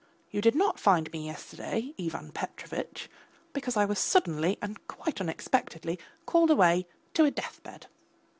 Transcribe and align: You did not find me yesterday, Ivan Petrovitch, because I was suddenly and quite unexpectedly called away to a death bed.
You 0.31 0.41
did 0.41 0.55
not 0.55 0.79
find 0.79 1.11
me 1.11 1.27
yesterday, 1.27 1.93
Ivan 1.99 2.31
Petrovitch, 2.31 3.07
because 3.53 3.77
I 3.77 3.85
was 3.85 3.99
suddenly 3.99 4.57
and 4.59 4.87
quite 4.87 5.21
unexpectedly 5.21 5.99
called 6.25 6.49
away 6.49 6.87
to 7.13 7.23
a 7.25 7.29
death 7.29 7.61
bed. 7.61 7.85